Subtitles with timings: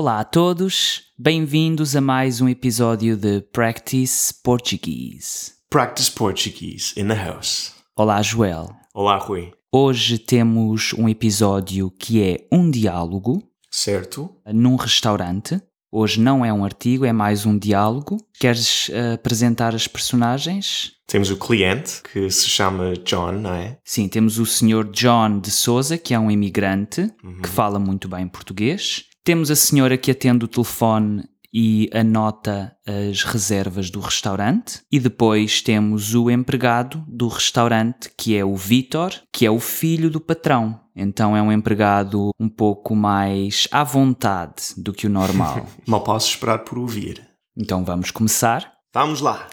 [0.00, 5.54] Olá a todos, bem-vindos a mais um episódio de Practice Portuguese.
[5.68, 7.72] Practice Portuguese in the house.
[7.96, 8.70] Olá, Joel.
[8.94, 9.50] Olá, Rui.
[9.72, 13.42] Hoje temos um episódio que é um diálogo
[13.72, 14.30] Certo?
[14.46, 15.60] num restaurante.
[15.90, 18.18] Hoje não é um artigo, é mais um diálogo.
[18.38, 20.92] Queres eh, apresentar as personagens?
[21.08, 23.78] Temos o cliente, que se chama John, não é?
[23.82, 24.84] Sim, temos o Sr.
[24.92, 27.10] John de Souza, que é um imigrante
[27.42, 29.07] que fala muito bem português.
[29.28, 31.22] Temos a senhora que atende o telefone
[31.52, 34.80] e anota as reservas do restaurante.
[34.90, 40.08] E depois temos o empregado do restaurante, que é o Vitor, que é o filho
[40.08, 40.80] do patrão.
[40.96, 45.66] Então é um empregado um pouco mais à vontade do que o normal.
[45.86, 47.22] Mal posso esperar por ouvir.
[47.54, 48.78] então vamos começar.
[48.94, 49.46] Vamos lá.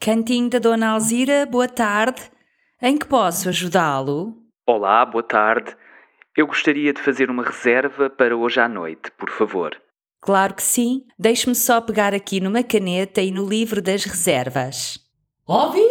[0.00, 2.36] Cantinho da Dona Alzira, boa tarde.
[2.80, 4.36] Em que posso ajudá-lo?
[4.64, 5.76] Olá, boa tarde.
[6.36, 9.76] Eu gostaria de fazer uma reserva para hoje à noite, por favor.
[10.20, 11.04] Claro que sim.
[11.18, 14.96] Deixe-me só pegar aqui numa caneta e no livro das reservas.
[15.44, 15.86] Ó Vitor!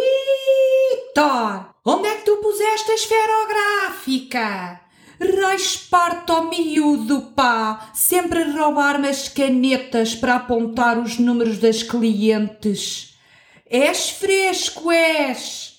[1.84, 4.80] Onde é que tu puseste a esferográfica?
[5.20, 7.90] Rasparto ao miúdo, pá!
[7.94, 13.20] Sempre a roubar-me as canetas para apontar os números das clientes.
[13.66, 15.77] És fresco, és!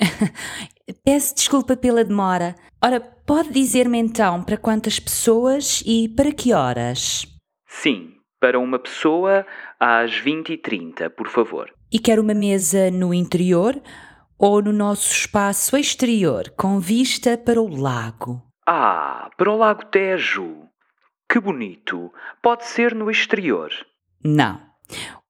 [1.04, 2.54] Peço desculpa pela demora.
[2.82, 7.26] Ora, pode dizer-me então para quantas pessoas e para que horas?
[7.66, 9.46] Sim, para uma pessoa
[9.78, 11.72] às 20h30, por favor.
[11.92, 13.80] E quer uma mesa no interior
[14.38, 18.42] ou no nosso espaço exterior, com vista para o lago?
[18.66, 20.68] Ah, para o Lago Tejo.
[21.28, 22.12] Que bonito.
[22.42, 23.70] Pode ser no exterior.
[24.24, 24.60] Não.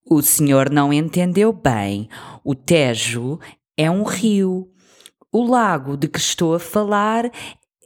[0.08, 2.08] O senhor não entendeu bem.
[2.44, 3.38] O Tejo
[3.80, 4.70] é um rio.
[5.32, 7.30] O lago de que estou a falar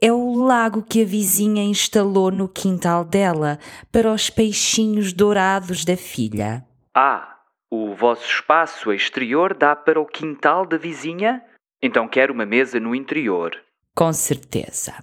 [0.01, 3.57] é o lago que a vizinha instalou no quintal dela
[3.93, 6.65] para os peixinhos dourados da filha.
[6.93, 7.37] Ah,
[7.71, 11.41] o vosso espaço exterior dá para o quintal da vizinha?
[11.81, 13.55] Então quero uma mesa no interior.
[13.95, 15.01] Com certeza.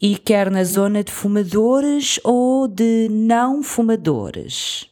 [0.00, 4.90] E quer na zona de fumadores ou de não fumadores?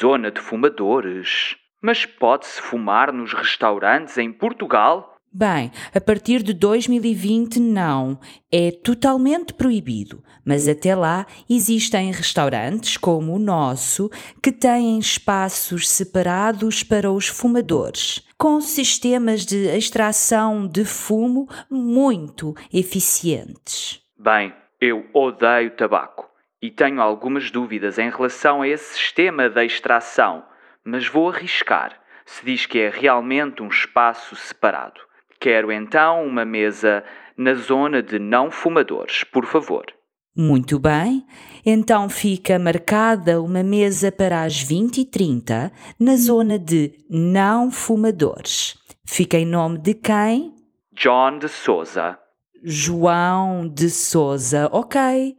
[0.00, 1.56] Zona de fumadores.
[1.82, 5.16] Mas pode-se fumar nos restaurantes em Portugal?
[5.34, 8.20] Bem, a partir de 2020 não.
[8.52, 10.22] É totalmente proibido.
[10.44, 14.10] Mas até lá existem restaurantes como o nosso
[14.42, 24.00] que têm espaços separados para os fumadores, com sistemas de extração de fumo muito eficientes.
[24.18, 26.28] Bem, eu odeio tabaco
[26.60, 30.44] e tenho algumas dúvidas em relação a esse sistema de extração,
[30.84, 35.00] mas vou arriscar se diz que é realmente um espaço separado.
[35.40, 37.04] Quero então uma mesa
[37.36, 39.86] na zona de não fumadores, por favor.
[40.34, 41.26] Muito bem,
[41.66, 45.70] então fica marcada uma mesa para as 20h30
[46.00, 48.78] na zona de não fumadores.
[49.04, 50.54] Fica em nome de quem?
[50.92, 52.18] John de Souza.
[52.62, 54.70] João de Souza.
[54.72, 55.36] Ok.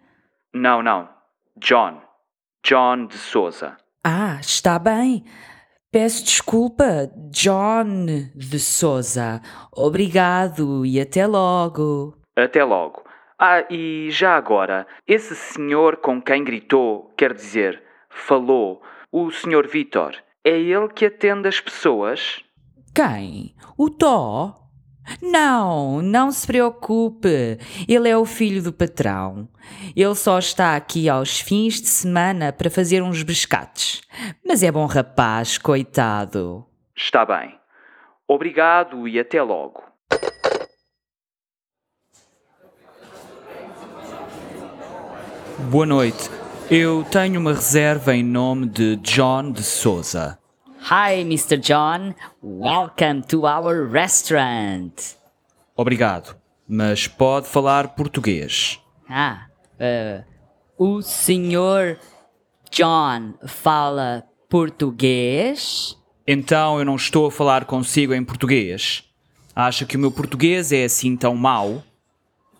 [0.53, 1.09] Não, não.
[1.57, 2.01] John.
[2.63, 3.77] John de Souza.
[4.03, 5.23] Ah, está bem.
[5.89, 8.05] Peço desculpa, John
[8.35, 9.41] de Souza.
[9.71, 12.17] Obrigado e até logo.
[12.35, 13.03] Até logo.
[13.39, 18.81] Ah, e já agora, esse senhor com quem gritou, quer dizer, falou,
[19.11, 22.43] o senhor Vitor, é ele que atende as pessoas?
[22.93, 23.55] Quem?
[23.77, 24.62] O Tó?
[25.21, 27.57] Não, não se preocupe.
[27.87, 29.47] Ele é o filho do patrão.
[29.95, 34.01] Ele só está aqui aos fins de semana para fazer uns bescates.
[34.45, 36.65] Mas é bom rapaz, coitado.
[36.95, 37.57] Está bem.
[38.27, 39.83] Obrigado e até logo.
[45.69, 46.29] Boa noite.
[46.69, 50.39] Eu tenho uma reserva em nome de John de Souza.
[50.85, 51.57] Hi, Mr.
[51.57, 52.13] John.
[52.41, 55.15] Welcome to our restaurant.
[55.77, 56.35] Obrigado,
[56.67, 58.81] mas pode falar português.
[59.09, 59.45] Ah,
[59.79, 60.25] uh,
[60.77, 61.97] o senhor
[62.69, 65.97] John fala português?
[66.27, 69.05] Então eu não estou a falar consigo em português.
[69.55, 71.81] Acha que o meu português é assim tão mau?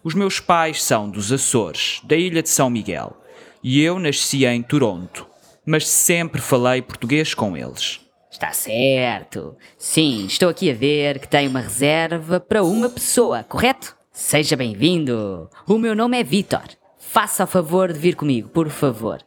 [0.01, 3.17] Os meus pais são dos Açores, da ilha de São Miguel,
[3.61, 5.27] e eu nasci em Toronto,
[5.65, 8.02] mas sempre falei português com eles.
[8.33, 9.55] Está certo.
[9.77, 13.95] Sim, estou aqui a ver que tem uma reserva para uma pessoa, correto?
[14.11, 15.47] Seja bem-vindo.
[15.67, 16.63] O meu nome é Vitor.
[16.97, 19.21] Faça o favor de vir comigo, por favor.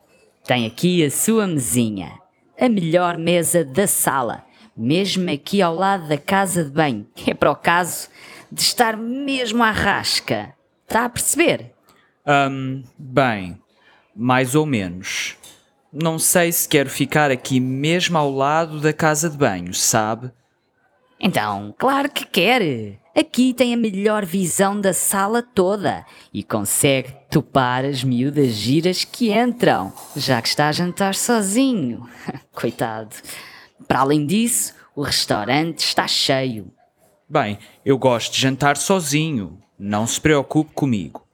[0.44, 2.18] Tem aqui a sua mesinha.
[2.60, 4.44] A melhor mesa da sala.
[4.76, 7.06] Mesmo aqui ao lado da casa de banho.
[7.28, 8.08] É para o caso
[8.50, 10.52] de estar mesmo à rasca.
[10.82, 11.72] Está a perceber?
[12.26, 13.56] Hum, bem,
[14.16, 15.36] mais ou menos.
[15.98, 20.30] Não sei se quero ficar aqui mesmo ao lado da casa de banho, sabe?
[21.18, 23.00] Então, claro que quer.
[23.16, 26.04] Aqui tem a melhor visão da sala toda
[26.34, 32.06] e consegue topar as miúdas giras que entram, já que está a jantar sozinho.
[32.52, 33.16] Coitado.
[33.88, 36.70] Para além disso, o restaurante está cheio.
[37.26, 41.26] Bem, eu gosto de jantar sozinho, não se preocupe comigo.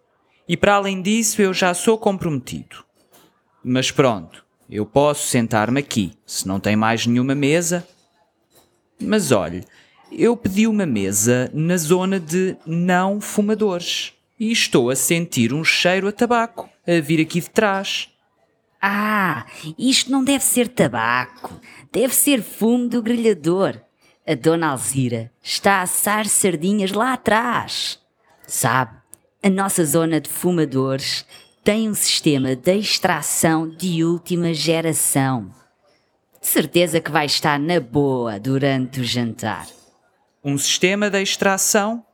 [0.46, 2.84] E para além disso, eu já sou comprometido.
[3.64, 4.41] Mas pronto,
[4.72, 7.86] eu posso sentar-me aqui, se não tem mais nenhuma mesa.
[8.98, 9.64] Mas olhe,
[10.10, 16.08] eu pedi uma mesa na zona de não fumadores e estou a sentir um cheiro
[16.08, 18.08] a tabaco a vir aqui de trás.
[18.80, 19.44] Ah,
[19.78, 21.60] isto não deve ser tabaco,
[21.92, 23.78] deve ser fumo do grelhador.
[24.26, 28.00] A dona Alzira está a assar sardinhas lá atrás.
[28.46, 28.96] Sabe,
[29.42, 31.26] a nossa zona de fumadores
[31.64, 35.50] tem um sistema de extração de última geração.
[36.40, 39.68] De certeza que vai estar na boa durante o jantar.
[40.44, 42.04] Um sistema de extração?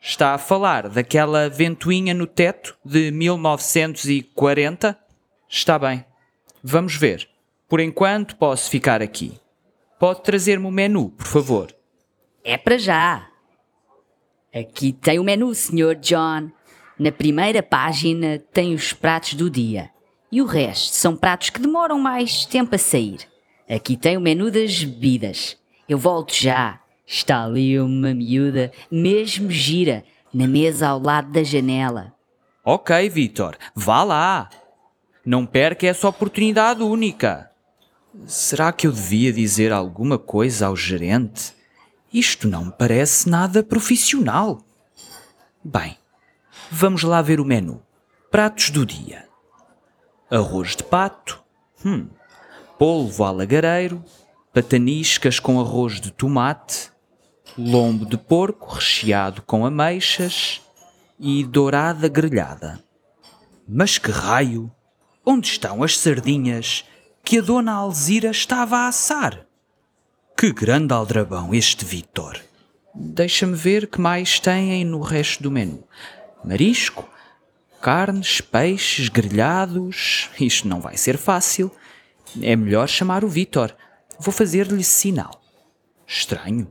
[0.00, 4.96] Está a falar daquela ventoinha no teto de 1940?
[5.48, 6.04] Está bem.
[6.62, 7.28] Vamos ver.
[7.68, 9.36] Por enquanto posso ficar aqui.
[9.98, 11.74] Pode trazer-me o menu, por favor.
[12.44, 13.26] É para já.
[14.54, 15.96] Aqui tem o menu, Sr.
[16.00, 16.52] John.
[16.98, 19.90] Na primeira página tem os pratos do dia.
[20.32, 23.20] E o resto são pratos que demoram mais tempo a sair.
[23.68, 25.58] Aqui tem o menu das bebidas.
[25.88, 26.80] Eu volto já.
[27.06, 30.04] Está ali uma miúda, mesmo gira,
[30.34, 32.12] na mesa ao lado da janela.
[32.64, 34.48] Ok, Vitor, vá lá.
[35.24, 37.50] Não perca essa oportunidade única.
[38.26, 41.54] Será que eu devia dizer alguma coisa ao gerente?
[42.12, 44.62] Isto não parece nada profissional.
[45.62, 45.96] Bem,
[46.70, 47.82] vamos lá ver o menu.
[48.30, 49.26] Pratos do dia:
[50.30, 51.42] arroz de pato,
[51.84, 52.08] hum,
[52.78, 54.04] polvo alagareiro,
[54.52, 56.90] pataniscas com arroz de tomate,
[57.56, 60.60] lombo de porco recheado com ameixas
[61.18, 62.82] e dourada grelhada.
[63.68, 64.70] Mas que raio!
[65.24, 66.84] Onde estão as sardinhas
[67.24, 69.44] que a dona Alzira estava a assar?
[70.36, 72.38] Que grande aldrabão este Vitor!
[72.94, 75.84] Deixa-me ver que mais têm no resto do menu.
[76.46, 77.08] Marisco,
[77.82, 80.30] carnes, peixes, grelhados.
[80.38, 81.70] Isto não vai ser fácil.
[82.40, 83.74] É melhor chamar o Vitor.
[84.18, 85.42] Vou fazer-lhe sinal.
[86.06, 86.70] Estranho.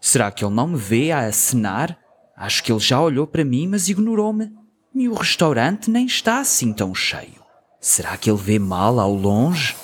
[0.00, 1.98] Será que ele não me vê a acenar?
[2.36, 4.52] Acho que ele já olhou para mim, mas ignorou-me.
[4.94, 7.42] E o restaurante nem está assim tão cheio.
[7.80, 9.74] Será que ele vê mal ao longe?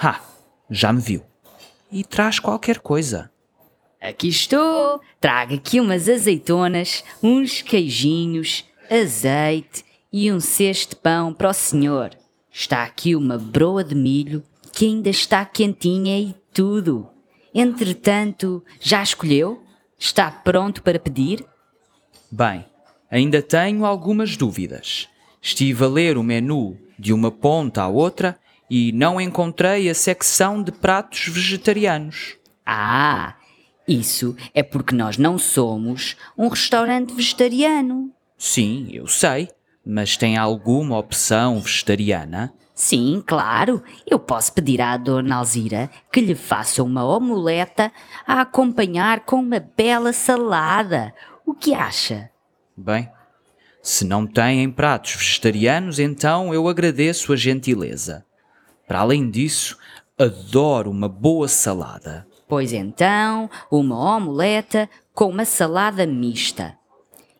[0.00, 0.20] Ah,
[0.70, 1.24] já me viu.
[1.90, 3.30] E traz qualquer coisa.
[4.04, 5.00] Aqui estou.
[5.18, 12.10] Trago aqui umas azeitonas, uns queijinhos, azeite e um cesto de pão para o senhor.
[12.52, 17.08] Está aqui uma broa de milho que ainda está quentinha e tudo.
[17.54, 19.62] Entretanto, já escolheu?
[19.98, 21.42] Está pronto para pedir?
[22.30, 22.66] Bem,
[23.10, 25.08] ainda tenho algumas dúvidas.
[25.40, 30.62] Estive a ler o menu de uma ponta à outra e não encontrei a secção
[30.62, 32.36] de pratos vegetarianos.
[32.66, 33.36] Ah,
[33.86, 38.10] isso é porque nós não somos um restaurante vegetariano.
[38.36, 39.48] Sim, eu sei,
[39.84, 42.52] mas tem alguma opção vegetariana?
[42.74, 43.82] Sim, claro.
[44.06, 47.92] Eu posso pedir à Dona Alzira que lhe faça uma omeleta
[48.26, 51.14] a acompanhar com uma bela salada.
[51.46, 52.30] O que acha?
[52.76, 53.08] Bem,
[53.80, 58.24] se não têm pratos vegetarianos, então eu agradeço a gentileza.
[58.88, 59.78] Para além disso,
[60.18, 62.26] adoro uma boa salada.
[62.48, 66.76] Pois então, uma omeleta com uma salada mista.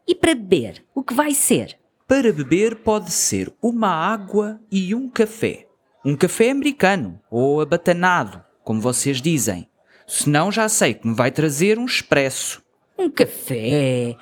[0.06, 1.78] E para beber, o que vai ser?
[2.06, 5.66] Para beber pode ser uma água e um café.
[6.04, 9.68] Um café americano ou abatanado, como vocês dizem.
[10.06, 12.62] Senão já sei que me vai trazer um expresso.
[12.98, 14.16] Um café?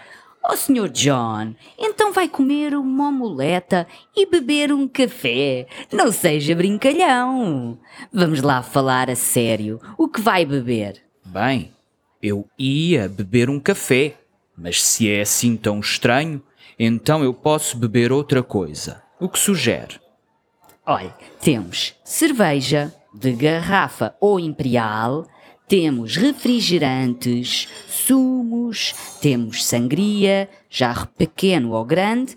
[0.45, 0.89] Oh, Sr.
[0.89, 5.69] John, então vai comer uma omeleta e beber um café.
[5.93, 7.79] Não seja brincalhão.
[8.13, 9.81] Vamos lá falar a sério.
[9.97, 11.01] O que vai beber?
[11.25, 11.73] Bem,
[12.21, 14.17] eu ia beber um café,
[14.57, 16.43] mas se é assim tão estranho,
[16.77, 19.01] então eu posso beber outra coisa.
[19.21, 20.01] O que sugere?
[20.85, 25.25] Olha, temos cerveja de garrafa ou imperial,
[25.69, 27.69] temos refrigerantes,
[28.73, 32.37] sumos, temos sangria, jarro pequeno ou grande,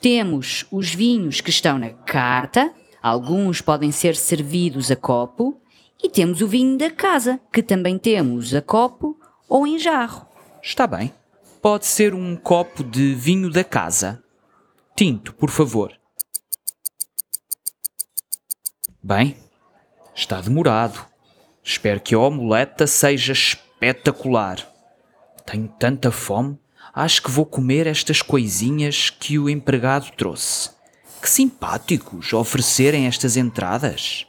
[0.00, 2.72] temos os vinhos que estão na carta,
[3.02, 5.60] alguns podem ser servidos a copo,
[6.02, 9.16] e temos o vinho da casa, que também temos a copo
[9.48, 10.26] ou em jarro.
[10.62, 11.12] Está bem.
[11.60, 14.22] Pode ser um copo de vinho da casa.
[14.96, 15.92] Tinto, por favor.
[19.00, 19.36] Bem,
[20.12, 21.06] está demorado.
[21.62, 24.71] Espero que a omeleta seja espetacular.
[25.46, 26.58] Tenho tanta fome,
[26.94, 30.70] acho que vou comer estas coisinhas que o empregado trouxe.
[31.20, 34.26] Que simpáticos oferecerem estas entradas.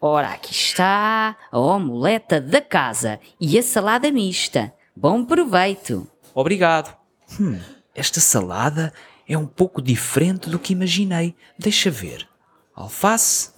[0.00, 4.72] Ora, aqui está a omeleta da casa e a salada mista.
[4.94, 6.06] Bom proveito.
[6.34, 6.96] Obrigado.
[7.40, 7.58] Hum,
[7.94, 8.92] esta salada
[9.28, 11.34] é um pouco diferente do que imaginei.
[11.58, 12.28] Deixa ver.
[12.74, 13.50] Alface,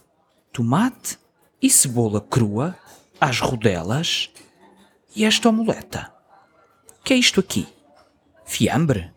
[0.53, 1.19] tomate
[1.61, 2.77] e cebola crua
[3.21, 4.31] às rodelas.
[5.15, 6.13] E esta omeleta?
[7.09, 7.67] Que é isto aqui?
[8.45, 9.11] Fiambre?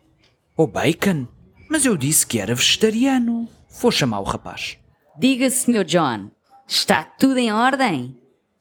[0.56, 1.28] Ou bacon?
[1.68, 3.46] Mas eu disse que era vegetariano.
[3.82, 4.78] Vou chamar o rapaz.
[5.18, 5.84] Diga, Sr.
[5.84, 6.30] John,
[6.66, 8.16] está tudo em ordem?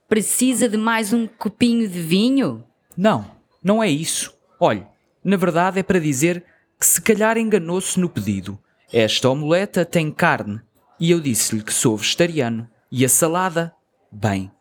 [0.09, 2.61] Precisa de mais um copinho de vinho?
[2.97, 3.25] Não,
[3.63, 4.33] não é isso.
[4.59, 4.85] Olhe,
[5.23, 6.43] na verdade é para dizer
[6.77, 8.59] que se calhar enganou-se no pedido.
[8.91, 10.59] Esta omeleta tem carne
[10.99, 12.69] e eu disse-lhe que sou vegetariano.
[12.91, 13.73] E a salada?
[14.11, 14.51] Bem,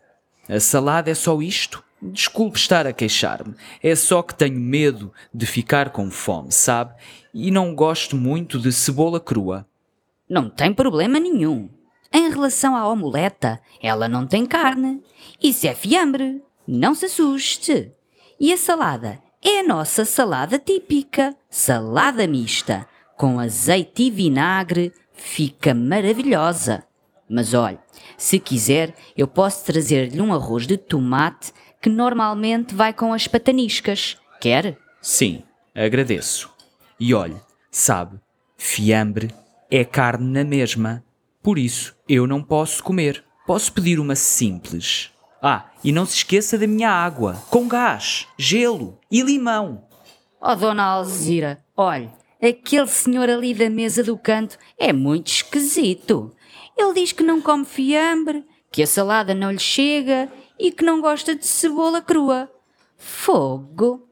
[0.48, 1.82] a salada é só isto?
[2.02, 3.54] Desculpe estar a queixar-me.
[3.82, 6.94] É só que tenho medo de ficar com fome, sabe?
[7.34, 9.66] E não gosto muito de cebola crua.
[10.28, 11.68] Não tem problema nenhum.
[12.12, 15.02] Em relação à omeleta, ela não tem carne.
[15.42, 16.42] Isso é fiambre.
[16.66, 17.92] Não se assuste.
[18.38, 19.20] E a salada?
[19.44, 21.36] É a nossa salada típica.
[21.50, 22.86] Salada mista.
[23.16, 24.92] Com azeite e vinagre.
[25.12, 26.84] Fica maravilhosa.
[27.28, 27.78] Mas olhe,
[28.16, 34.16] se quiser, eu posso trazer-lhe um arroz de tomate que normalmente vai com as pataniscas.
[34.40, 34.76] Quer?
[35.00, 35.42] Sim,
[35.74, 36.50] agradeço.
[36.98, 37.36] E olhe,
[37.70, 38.18] sabe,
[38.56, 39.30] fiambre
[39.70, 41.04] é carne na mesma.
[41.42, 43.24] Por isso, eu não posso comer.
[43.46, 45.10] Posso pedir uma simples.
[45.42, 49.84] Ah, e não se esqueça da minha água, com gás, gelo e limão.
[50.40, 52.10] Oh, Dona Alzira, olhe,
[52.42, 56.34] aquele senhor ali da mesa do canto é muito esquisito.
[56.76, 61.00] Ele diz que não come fiambre, que a salada não lhe chega e que não
[61.00, 62.50] gosta de cebola crua.
[62.98, 64.06] Fogo!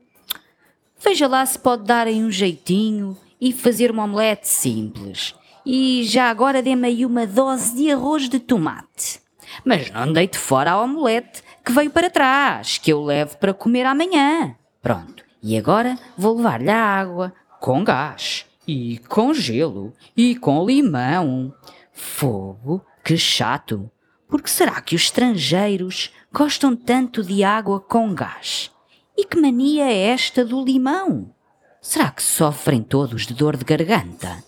[0.98, 5.34] Veja lá se pode dar aí um jeitinho e fazer uma omelete simples.
[5.64, 9.20] E já agora dê-me aí uma dose de arroz de tomate.
[9.64, 13.84] Mas não deite fora a omelete que veio para trás, que eu levo para comer
[13.84, 14.56] amanhã.
[14.80, 15.22] Pronto.
[15.42, 21.54] E agora vou levar-lhe a água com gás e com gelo e com limão.
[21.92, 23.90] Fogo, que chato.
[24.26, 28.70] Porque será que os estrangeiros gostam tanto de água com gás?
[29.16, 31.34] E que mania é esta do limão?
[31.80, 34.42] Será que sofrem todos de dor de garganta?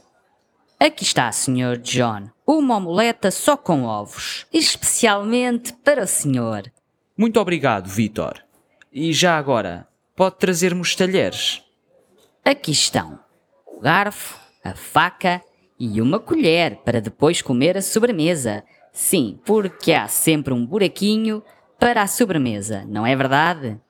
[0.79, 1.79] Aqui está, Sr.
[1.83, 6.71] John, uma omeleta só com ovos, especialmente para o senhor.
[7.17, 8.43] Muito obrigado, Vitor.
[8.93, 11.63] E já agora, pode trazer-me os talheres?
[12.45, 13.19] Aqui estão
[13.67, 15.43] o garfo, a faca
[15.79, 18.65] e uma colher para depois comer a sobremesa.
[18.93, 21.43] Sim, porque há sempre um buraquinho
[21.81, 23.81] para a sobremesa, não é verdade?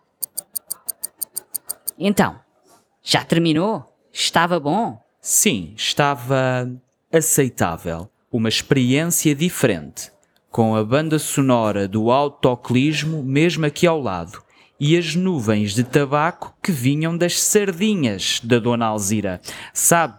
[1.99, 2.39] Então,
[3.03, 3.85] já terminou?
[4.13, 5.03] Estava bom?
[5.21, 6.71] Sim, estava
[7.13, 8.09] aceitável.
[8.33, 10.13] Uma experiência diferente.
[10.51, 14.41] Com a banda sonora do autoclismo mesmo aqui ao lado.
[14.79, 19.41] E as nuvens de tabaco que vinham das sardinhas da Dona Alzira.
[19.75, 20.15] Sabe,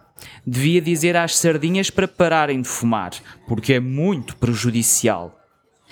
[0.46, 3.12] devia dizer às sardinhas para pararem de fumar,
[3.48, 5.41] porque é muito prejudicial.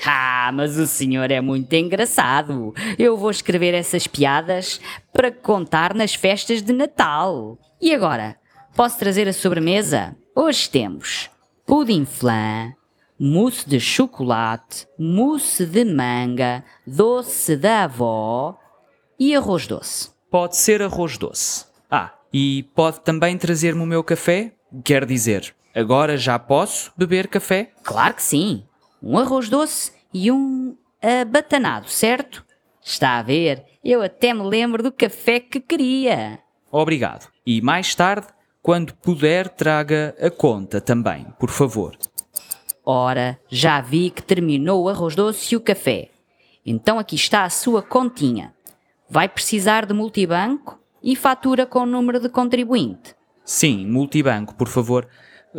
[0.04, 2.74] Ah, mas o senhor é muito engraçado.
[2.98, 4.80] Eu vou escrever essas piadas
[5.12, 7.58] para contar nas festas de Natal.
[7.80, 8.36] E agora,
[8.74, 10.16] posso trazer a sobremesa?
[10.34, 11.30] Hoje temos
[11.66, 12.72] pudim flan,
[13.16, 18.58] mousse de chocolate, mousse de manga, doce da avó
[19.16, 20.10] e arroz doce.
[20.28, 21.66] Pode ser arroz doce.
[21.88, 24.52] Ah, e pode também trazer-me o meu café?
[24.84, 27.70] Quer dizer, agora já posso beber café?
[27.84, 28.64] Claro que sim.
[29.02, 32.44] Um arroz doce e um abatanado, certo?
[32.82, 33.64] Está a ver?
[33.84, 36.38] Eu até me lembro do café que queria.
[36.70, 37.28] Obrigado.
[37.46, 38.26] E mais tarde,
[38.62, 41.96] quando puder, traga a conta também, por favor.
[42.84, 46.10] Ora, já vi que terminou o arroz doce e o café.
[46.64, 48.54] Então aqui está a sua continha.
[49.08, 53.14] Vai precisar de multibanco e fatura com o número de contribuinte.
[53.44, 55.08] Sim, multibanco, por favor.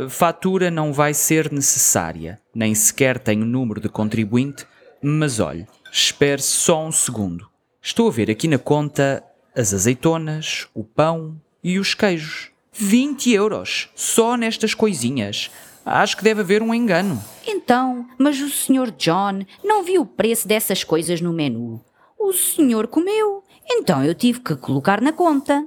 [0.09, 4.65] Fatura não vai ser necessária, nem sequer tenho número de contribuinte,
[5.01, 7.49] mas olhe, espere só um segundo.
[7.81, 9.23] Estou a ver aqui na conta
[9.55, 12.49] as azeitonas, o pão e os queijos.
[12.71, 15.51] 20 euros, só nestas coisinhas.
[15.85, 17.21] Acho que deve haver um engano.
[17.45, 18.91] Então, mas o Sr.
[18.97, 21.83] John não viu o preço dessas coisas no menu.
[22.17, 25.65] O senhor comeu, então eu tive que colocar na conta.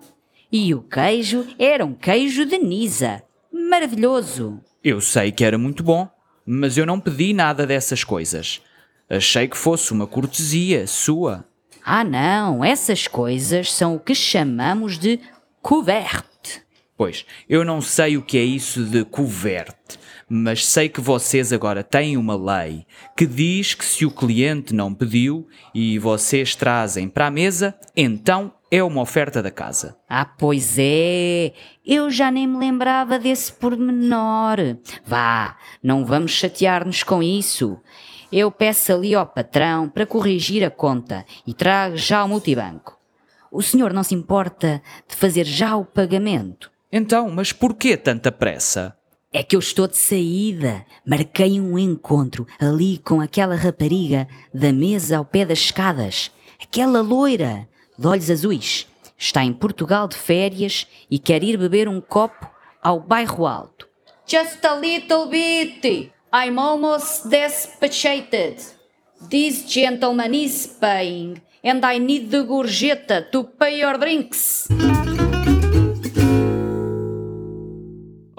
[0.50, 3.22] E o queijo era um queijo de Nisa.
[3.74, 4.60] Maravilhoso.
[4.84, 6.08] Eu sei que era muito bom,
[6.46, 8.62] mas eu não pedi nada dessas coisas.
[9.10, 11.44] Achei que fosse uma cortesia sua.
[11.84, 15.18] Ah, não, essas coisas são o que chamamos de
[15.60, 16.62] couverte.
[16.96, 21.82] Pois, eu não sei o que é isso de coverte, mas sei que vocês agora
[21.82, 27.26] têm uma lei que diz que se o cliente não pediu e vocês trazem para
[27.26, 29.96] a mesa, então é uma oferta da casa.
[30.08, 31.52] Ah, pois é.
[31.84, 34.58] Eu já nem me lembrava desse pormenor.
[35.06, 37.78] Vá, não vamos chatear-nos com isso.
[38.32, 42.98] Eu peço ali ao patrão para corrigir a conta e trago já o multibanco.
[43.48, 46.68] O senhor não se importa de fazer já o pagamento?
[46.90, 48.96] Então, mas por que tanta pressa?
[49.36, 50.86] É que eu estou de saída.
[51.04, 56.30] Marquei um encontro ali com aquela rapariga da mesa ao pé das escadas.
[56.62, 58.86] Aquela loira, de olhos azuis.
[59.18, 62.48] Está em Portugal de férias e quer ir beber um copo
[62.80, 63.88] ao bairro alto.
[64.24, 66.12] Just a little bit.
[66.32, 68.62] I'm almost despachated.
[69.28, 74.68] This gentleman is paying and I need the gorjeta to pay your drinks.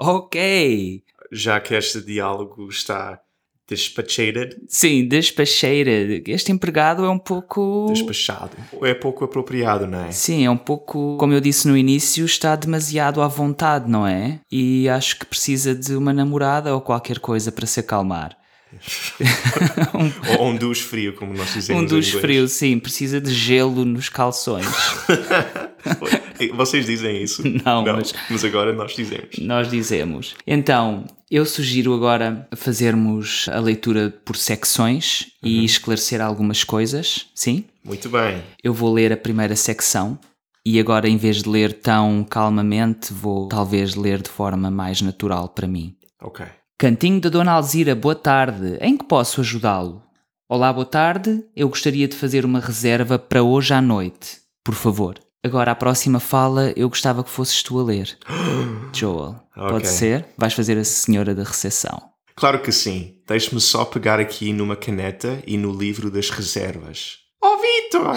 [0.06, 1.02] Ok.
[1.32, 3.20] Já que este diálogo está
[3.68, 5.90] despachated, Sim, despacheira.
[6.28, 7.86] Este empregado é um pouco.
[7.88, 10.12] despachado, é pouco apropriado, não é?
[10.12, 14.38] Sim, é um pouco, como eu disse no início, está demasiado à vontade, não é?
[14.50, 18.36] E acho que precisa de uma namorada ou qualquer coisa para se acalmar.
[20.38, 24.08] Ou um duche frio, como nós dizemos Um dos frios, sim, precisa de gelo nos
[24.08, 24.66] calções.
[26.54, 27.42] Vocês dizem isso?
[27.64, 29.38] Não, mas- mas agora nós dizemos.
[29.38, 30.34] Nós dizemos.
[30.46, 37.64] Então, eu sugiro agora fazermos a leitura por secções e esclarecer algumas coisas, sim?
[37.84, 38.42] Muito bem.
[38.62, 40.18] Eu vou ler a primeira secção
[40.64, 45.48] e agora, em vez de ler tão calmamente, vou talvez ler de forma mais natural
[45.48, 45.94] para mim.
[46.20, 46.44] Ok.
[46.78, 48.76] Cantinho da Dona Alzira, boa tarde.
[48.82, 50.02] Em que posso ajudá-lo?
[50.48, 51.42] Olá, boa tarde.
[51.56, 54.38] Eu gostaria de fazer uma reserva para hoje à noite.
[54.64, 55.18] Por favor.
[55.42, 58.18] Agora, a próxima fala, eu gostava que fosses tu a ler.
[58.92, 59.86] Joel, pode Ok.
[59.86, 60.26] ser?
[60.36, 62.10] Vais fazer a senhora da recepção.
[62.34, 63.14] Claro que sim.
[63.26, 67.18] Deixe-me só pegar aqui numa caneta e no livro das reservas.
[67.42, 68.16] Oh, Vitor!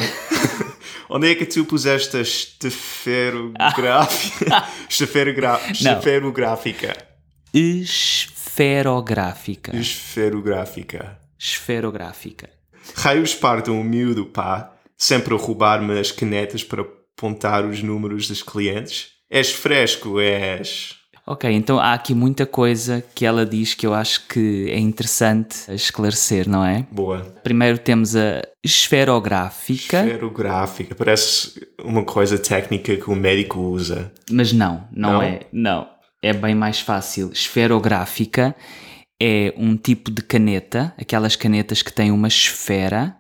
[1.10, 4.66] Onde é que tu puseste a esteferográfica?
[4.90, 6.98] Esteferogra- Esteferográfica.
[8.60, 9.74] Esferográfica.
[9.76, 11.18] Esferográfica.
[11.38, 12.50] Esferográfica.
[12.96, 14.74] Raios partam o miúdo, pá.
[14.98, 19.12] Sempre a roubar-me as canetas para apontar os números dos clientes.
[19.30, 20.96] És fresco, és.
[21.26, 25.56] Ok, então há aqui muita coisa que ela diz que eu acho que é interessante
[25.74, 26.86] esclarecer, não é?
[26.92, 27.22] Boa.
[27.44, 30.96] Primeiro temos a esferográfica, Esferográfica.
[30.96, 34.12] Parece uma coisa técnica que o médico usa.
[34.32, 35.22] mas não, não, Não?
[35.22, 35.42] é.
[35.54, 35.88] Não,
[36.22, 37.32] é bem mais fácil.
[37.32, 38.56] Esferográfica
[39.22, 43.18] é um tipo de caneta, aquelas canetas que têm uma esfera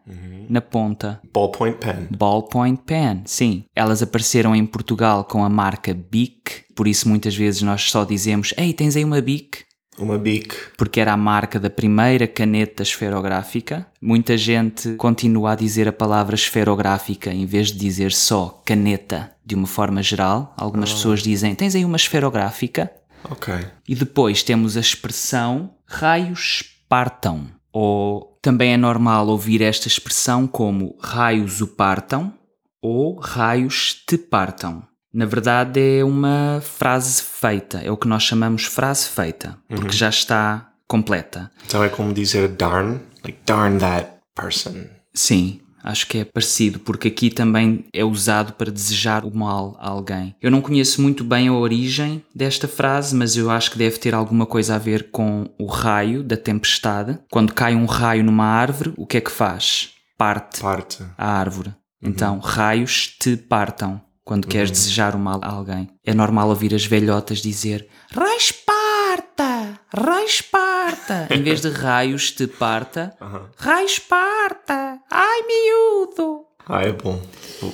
[0.49, 1.19] na ponta.
[1.33, 2.07] Ballpoint pen.
[2.09, 3.65] Ballpoint pen, sim.
[3.75, 8.53] Elas apareceram em Portugal com a marca Bic, por isso muitas vezes nós só dizemos:
[8.57, 9.68] Ei, tens aí uma Bic?
[9.99, 10.55] Uma bic.
[10.77, 13.85] porque era a marca da primeira caneta esferográfica.
[14.01, 19.55] Muita gente continua a dizer a palavra esferográfica em vez de dizer só caneta de
[19.55, 20.53] uma forma geral.
[20.57, 22.91] Algumas pessoas dizem: Tens aí uma esferográfica?
[23.29, 23.53] Ok.
[23.87, 27.47] E depois temos a expressão raios partam.
[27.71, 32.33] Ou também é normal ouvir esta expressão como raios o partam
[32.81, 34.83] ou raios te partam.
[35.13, 40.09] Na verdade é uma frase feita, é o que nós chamamos frase feita, porque já
[40.09, 41.51] está completa.
[41.65, 42.99] Então é como dizer darn.
[43.23, 44.85] Like, darn that person.
[45.13, 49.89] Sim, acho que é parecido, porque aqui também é usado para desejar o mal a
[49.89, 50.35] alguém.
[50.41, 54.13] Eu não conheço muito bem a origem desta frase, mas eu acho que deve ter
[54.13, 57.19] alguma coisa a ver com o raio da tempestade.
[57.31, 59.91] Quando cai um raio numa árvore, o que é que faz?
[60.17, 61.03] Parte Parte.
[61.17, 61.73] a árvore.
[62.01, 65.89] Então, raios te partam quando queres desejar o mal a alguém.
[66.05, 72.45] É normal ouvir as velhotas dizer raios parta, raios parta, em vez de raios te
[72.45, 73.17] parta,
[73.57, 76.45] raios parta, ai miúdo.
[76.67, 77.19] Ah, é bom.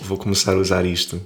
[0.03, 1.21] Vou, começar a usar isto.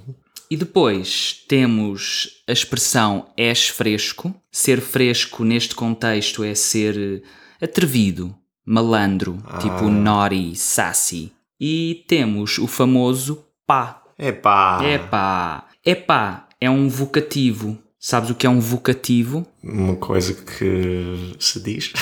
[0.50, 4.34] E depois temos a expressão és fresco.
[4.50, 8.34] Ser fresco neste contexto é ser eh, atrevido,
[8.66, 11.32] malandro, tipo naughty, sassy.
[11.60, 13.99] E temos o famoso pá.
[14.20, 14.80] Epá.
[14.84, 15.64] Epá.
[15.84, 17.78] Epá é um vocativo.
[17.98, 19.46] Sabes o que é um vocativo?
[19.62, 21.92] Uma coisa que se diz.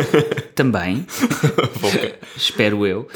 [0.54, 1.06] Também,
[2.36, 3.08] espero eu.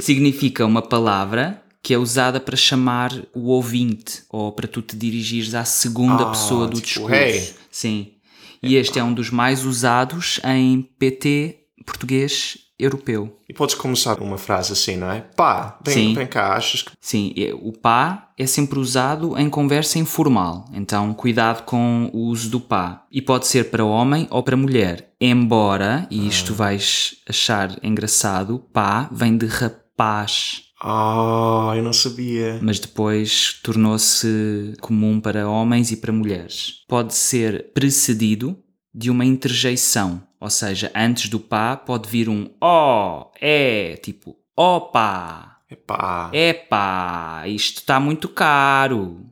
[0.00, 5.54] Significa uma palavra que é usada para chamar o ouvinte ou para tu te dirigires
[5.54, 7.14] à segunda Ah, pessoa do tipo, discurso.
[7.14, 7.54] hey.
[7.70, 8.12] Sim.
[8.60, 13.36] E este é um dos mais usados em PT português europeu.
[13.48, 15.20] E podes começar uma frase assim, não é?
[15.36, 16.14] Pá, vem, Sim.
[16.14, 16.92] vem cá, achas que.
[17.00, 22.60] Sim, o pá é sempre usado em conversa informal, então cuidado com o uso do
[22.60, 23.04] pá.
[23.10, 25.12] E pode ser para homem ou para mulher.
[25.20, 32.58] Embora, e isto vais achar engraçado, pá vem de rapaz, Ah, eu não sabia.
[32.62, 36.84] mas depois tornou-se comum para homens e para mulheres.
[36.88, 38.56] Pode ser precedido
[38.94, 45.56] de uma interjeição, ou seja, antes do pá pode vir um ó, é, tipo opa.
[45.70, 46.30] Epá.
[46.32, 49.26] Epá, isto está muito caro.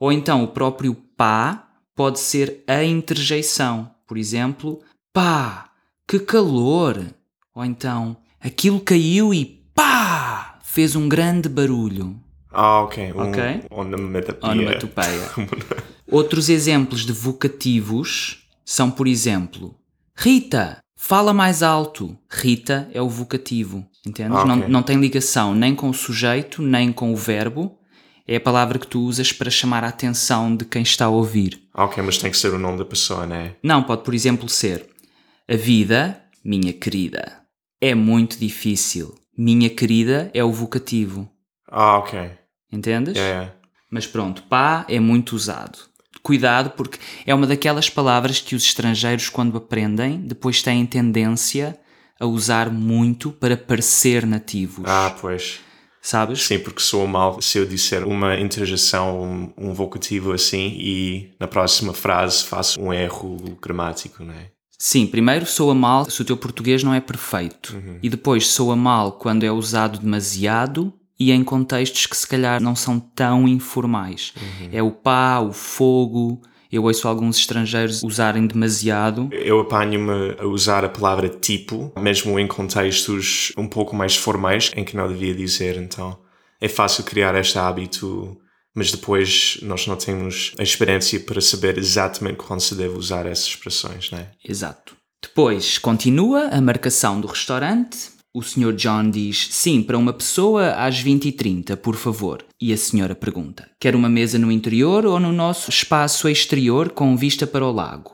[0.00, 3.90] Ou então o próprio pá pode ser a interjeição.
[4.06, 4.80] Por exemplo,
[5.12, 5.70] pá,
[6.08, 7.04] que calor.
[7.54, 12.18] Ou então, aquilo caiu e pá, fez um grande barulho.
[12.50, 13.12] Ah, ok.
[13.12, 13.42] Um, Ok.
[13.70, 14.52] Onomatopeia.
[14.52, 15.30] Onomatopeia.
[16.10, 19.74] Outros exemplos de vocativos são, por exemplo,
[20.16, 22.16] Rita, fala mais alto.
[22.30, 24.38] Rita é o vocativo, entendes?
[24.38, 24.68] Ah, não, ok.
[24.68, 27.78] não tem ligação nem com o sujeito, nem com o verbo.
[28.26, 31.60] É a palavra que tu usas para chamar a atenção de quem está a ouvir.
[31.74, 33.54] Ah, ok, mas tem que ser o nome da pessoa, né?
[33.62, 34.88] Não, pode, por exemplo, ser
[35.46, 37.40] A vida, minha querida,
[37.80, 39.14] é muito difícil.
[39.36, 41.28] Minha querida é o vocativo.
[41.70, 42.30] Ah, ok.
[42.72, 43.14] Entendes?
[43.14, 43.54] Yeah, yeah.
[43.90, 45.78] Mas pronto, pá é muito usado.
[46.24, 51.78] Cuidado, porque é uma daquelas palavras que os estrangeiros, quando aprendem, depois têm tendência
[52.18, 54.86] a usar muito para parecer nativos.
[54.88, 55.60] Ah, pois.
[56.00, 56.42] Sabes?
[56.42, 61.46] Sim, porque soa mal se eu disser uma interjeição, um, um vocativo assim e na
[61.46, 64.46] próxima frase faço um erro gramático, né?
[64.78, 67.76] Sim, primeiro soa mal se o teu português não é perfeito.
[68.02, 72.74] E depois soa mal quando é usado demasiado e em contextos que se calhar não
[72.74, 74.32] são tão informais.
[74.72, 76.40] É o pá, o fogo.
[76.70, 79.28] Eu ouço alguns estrangeiros usarem demasiado.
[79.30, 84.84] Eu apanho-me a usar a palavra tipo, mesmo em contextos um pouco mais formais, em
[84.84, 86.18] que não devia dizer, então
[86.60, 88.36] é fácil criar este hábito,
[88.74, 93.46] mas depois nós não temos a experiência para saber exatamente quando se deve usar essas
[93.46, 94.30] expressões, né?
[94.44, 94.96] Exato.
[95.22, 98.13] Depois continua a marcação do restaurante.
[98.34, 98.72] O Sr.
[98.74, 102.44] John diz sim para uma pessoa às 20h30, por favor.
[102.60, 107.16] E a senhora pergunta: quer uma mesa no interior ou no nosso espaço exterior com
[107.16, 108.10] vista para o lago?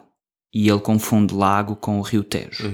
[0.53, 2.69] E ele confunde lago com o Rio Tejo.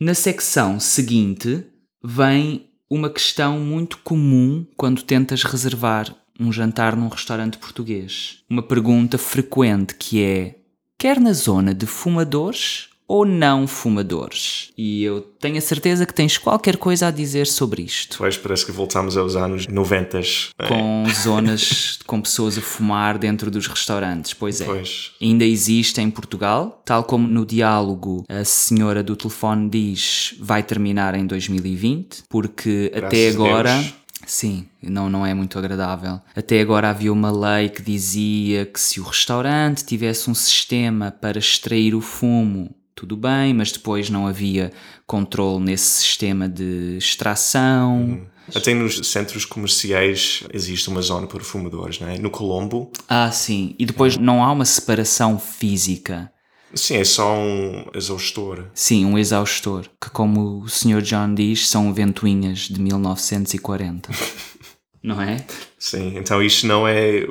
[0.00, 1.66] Na secção seguinte
[2.02, 8.38] vem uma questão muito comum quando tentas reservar um jantar num restaurante português.
[8.48, 10.56] Uma pergunta frequente que é:
[10.96, 14.70] quer na zona de fumadores ou não fumadores?
[14.76, 18.12] E eu tenho a certeza que tens qualquer coisa a dizer sobre isto.
[18.12, 20.18] Depois parece que voltamos aos anos 90.
[20.18, 20.24] né?
[20.68, 24.64] Com zonas com pessoas a fumar dentro dos restaurantes, pois é.
[24.64, 25.12] Pois.
[25.20, 31.14] Ainda existe em Portugal, tal como no diálogo a senhora do telefone diz vai terminar
[31.14, 33.84] em 2020, porque até a agora.
[34.26, 36.20] Sim, não, não é muito agradável.
[36.34, 41.38] Até agora havia uma lei que dizia que se o restaurante tivesse um sistema para
[41.38, 44.72] extrair o fumo, tudo bem, mas depois não havia
[45.06, 48.26] controle nesse sistema de extração.
[48.54, 52.16] Até nos centros comerciais existe uma zona para fumadores, né?
[52.18, 53.74] No Colombo, Ah, sim.
[53.78, 56.32] E depois não há uma separação física.
[56.74, 58.66] sim, é só um exaustor.
[58.74, 61.02] Sim, um exaustor, que como o Sr.
[61.02, 64.10] John diz, são ventoinhas de 1940.
[65.02, 65.44] não é?
[65.78, 67.26] Sim, então isto não é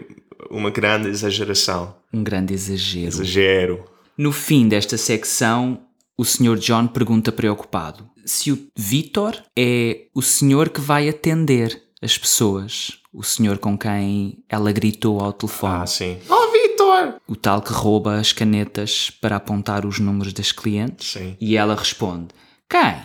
[0.52, 1.96] uma grande exageração.
[2.14, 3.08] Um grande exagero.
[3.08, 3.95] Exagero.
[4.18, 5.80] No fim desta secção,
[6.18, 6.58] o Sr.
[6.58, 13.24] John pergunta preocupado se o Vitor é o senhor que vai atender as pessoas, o
[13.24, 16.18] senhor com quem ela gritou ao telefone, Ah, sim.
[16.30, 17.22] Oh, Vitor!
[17.28, 21.12] o tal que rouba as canetas para apontar os números das clientes.
[21.14, 21.38] Sim.
[21.40, 22.30] E ela responde:
[22.70, 22.96] Quem?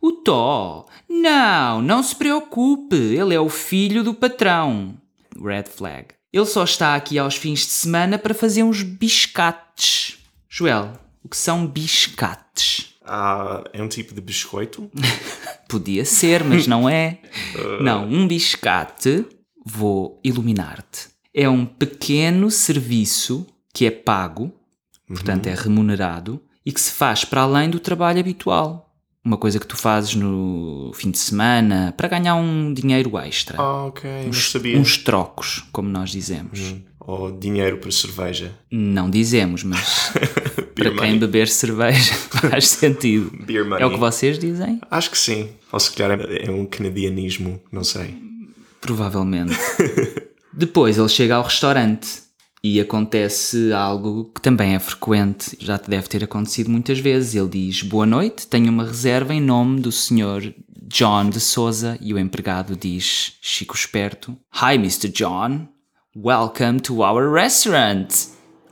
[0.00, 0.86] O Tó.
[1.08, 4.96] Não, não se preocupe, ele é o filho do patrão.
[5.40, 6.06] Red flag.
[6.32, 10.18] Ele só está aqui aos fins de semana para fazer uns biscates.
[10.54, 10.92] Joel,
[11.24, 12.92] o que são biscates?
[13.02, 14.90] Ah, é um tipo de biscoito?
[15.66, 17.20] Podia ser, mas não é.
[17.80, 19.24] Não, um biscate,
[19.64, 21.08] vou iluminar-te.
[21.34, 24.52] É um pequeno serviço que é pago,
[25.08, 28.94] portanto é remunerado, e que se faz para além do trabalho habitual.
[29.24, 33.56] Uma coisa que tu fazes no fim de semana para ganhar um dinheiro extra.
[33.58, 34.76] Ah, ok, não uns, sabia.
[34.76, 36.74] uns trocos, como nós dizemos.
[37.04, 38.52] Ou dinheiro para cerveja.
[38.70, 40.12] Não dizemos, mas
[40.74, 41.18] para Beer quem money.
[41.18, 42.14] beber cerveja
[42.48, 43.32] faz sentido.
[43.32, 43.82] Money.
[43.82, 44.80] É o que vocês dizem?
[44.90, 45.48] Acho que sim.
[45.72, 48.14] Ou se calhar é um canadianismo, não sei.
[48.80, 49.56] Provavelmente.
[50.52, 52.22] Depois ele chega ao restaurante
[52.62, 57.34] e acontece algo que também é frequente, já te deve ter acontecido muitas vezes.
[57.34, 60.54] Ele diz: Boa noite, tenho uma reserva em nome do Sr.
[60.88, 61.98] John de Souza.
[62.00, 65.08] E o empregado diz, Chico Esperto: Hi, Mr.
[65.08, 65.66] John,
[66.16, 68.08] welcome to our restaurant.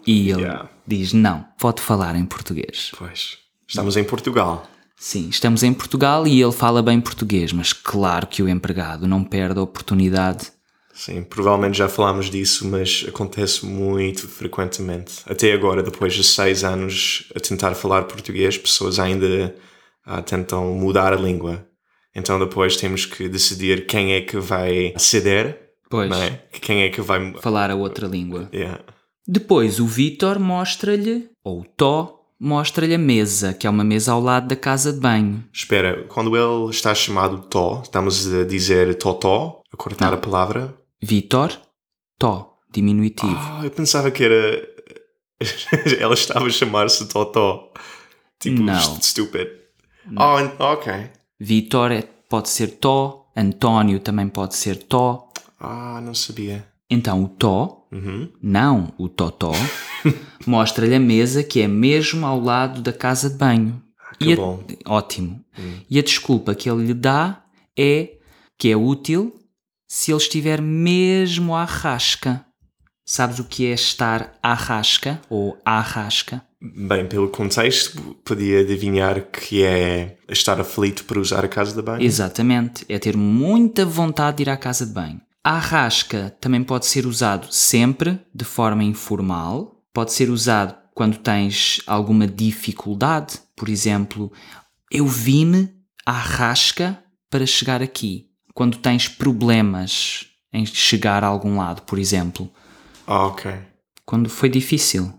[0.07, 0.68] E ele Yeah.
[0.87, 2.92] diz: Não, pode falar em português.
[2.96, 3.38] Pois.
[3.68, 4.66] Estamos em Portugal.
[4.96, 9.24] Sim, estamos em Portugal e ele fala bem português, mas claro que o empregado não
[9.24, 10.48] perde a oportunidade.
[10.92, 15.14] Sim, provavelmente já falámos disso, mas acontece muito frequentemente.
[15.24, 19.55] Até agora, depois de seis anos a tentar falar português, pessoas ainda
[20.05, 21.66] ah, tentam mudar a língua.
[22.14, 26.40] Então depois temos que decidir quem é que vai ceder, Pois, não é?
[26.53, 27.35] Quem é que vai...
[27.42, 28.48] falar a outra língua.
[28.55, 28.81] Yeah.
[29.26, 34.20] Depois o Vitor mostra-lhe, ou o Tó, mostra-lhe a mesa, que é uma mesa ao
[34.20, 35.44] lado da casa de banho.
[35.53, 40.74] Espera, quando ele está chamado Tó, estamos a dizer Totó, a cortar a palavra?
[41.03, 41.53] Vitor,
[42.18, 43.37] Tó, diminutivo.
[43.37, 44.70] Ah, eu pensava que era...
[45.98, 47.72] Ela estava a chamar-se Totó.
[48.38, 49.00] Tipo, Não.
[49.00, 49.48] stupid.
[50.16, 51.11] Oh, ok.
[51.38, 55.29] Vitor é- pode ser Tó, António também pode ser Tó.
[55.61, 56.66] Ah, não sabia.
[56.88, 58.29] Então o Tó, Uhum.
[58.42, 59.53] não o Totó,
[60.46, 63.83] mostra-lhe a mesa que é mesmo ao lado da casa de banho.
[64.18, 64.62] que e a- bom.
[64.87, 65.44] Ótimo.
[65.88, 67.42] E a desculpa que ele lhe dá
[67.79, 68.14] é
[68.59, 69.33] que é útil
[69.88, 72.44] se ele estiver mesmo à rasca.
[73.07, 76.42] Sabes o que é estar à rasca ou à rasca?
[76.61, 82.03] Bem, pelo contexto, podia adivinhar que é estar aflito por usar a casa de banho.
[82.03, 85.20] Exatamente, é ter muita vontade de ir à casa de banho.
[85.42, 91.81] A rasca também pode ser usado sempre de forma informal, pode ser usado quando tens
[91.87, 94.31] alguma dificuldade, por exemplo,
[94.90, 95.72] eu vi-me
[96.05, 98.29] à rasca para chegar aqui.
[98.53, 102.53] Quando tens problemas em chegar a algum lado, por exemplo,
[103.07, 103.50] Ah, ok.
[104.05, 105.11] quando foi difícil.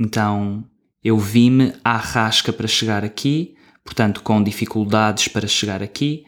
[0.00, 0.64] Então
[1.04, 3.54] eu vi-me à rasca para chegar aqui,
[3.84, 6.24] portanto, com dificuldades para chegar aqui,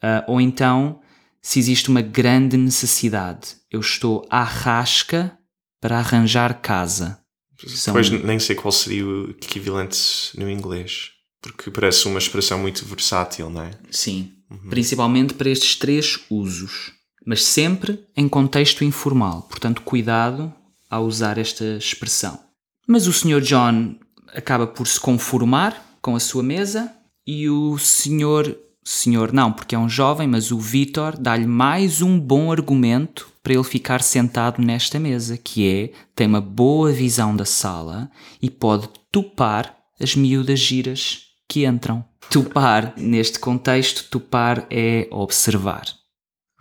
[0.00, 1.00] Ah, ou então,
[1.44, 5.36] se existe uma grande necessidade, eu estou à rasca
[5.78, 7.18] para arranjar casa.
[7.66, 9.98] São- Depois nem sei qual seria o equivalente
[10.38, 11.10] no inglês.
[11.42, 13.72] Porque parece uma expressão muito versátil, não é?
[13.90, 14.32] Sim,
[14.70, 16.92] principalmente para estes três usos,
[17.26, 20.50] mas sempre em contexto informal, portanto, cuidado
[20.88, 22.40] ao usar esta expressão.
[22.88, 23.42] Mas o Sr.
[23.42, 23.94] John
[24.34, 26.90] acaba por se conformar com a sua mesa
[27.26, 28.56] e o Sr.
[28.84, 33.54] Senhor não, porque é um jovem, mas o Vitor dá-lhe mais um bom argumento para
[33.54, 38.10] ele ficar sentado nesta mesa, que é tem uma boa visão da sala
[38.42, 42.04] e pode topar as miúdas giras que entram.
[42.30, 45.84] Tupar, neste contexto, tupar é observar.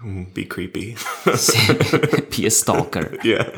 [0.03, 0.95] Hum, Be creepy.
[2.35, 3.19] Be a stalker.
[3.25, 3.51] yeah.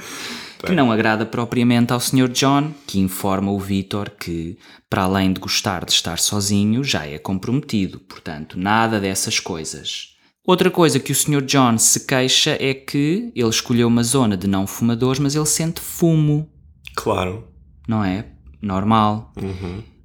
[0.66, 2.28] Que não agrada propriamente ao Sr.
[2.30, 4.58] John, que informa o Vitor que,
[4.90, 10.16] para além de gostar de estar sozinho, já é comprometido, portanto, nada dessas coisas.
[10.46, 11.42] Outra coisa que o Sr.
[11.42, 15.82] John se queixa é que ele escolheu uma zona de não fumadores, mas ele sente
[15.82, 16.50] fumo,
[16.96, 17.48] Claro.
[17.88, 18.26] não é?
[18.62, 19.34] Normal.